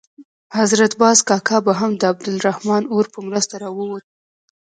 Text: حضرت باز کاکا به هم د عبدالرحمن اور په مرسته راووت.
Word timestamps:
حضرت 0.59 0.93
باز 1.01 1.17
کاکا 1.29 1.57
به 1.65 1.73
هم 1.79 1.91
د 1.97 2.01
عبدالرحمن 2.11 2.83
اور 2.93 3.05
په 3.13 3.19
مرسته 3.27 3.53
راووت. 3.63 4.03